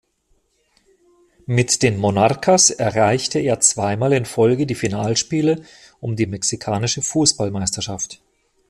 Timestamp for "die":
4.65-4.73, 6.15-6.25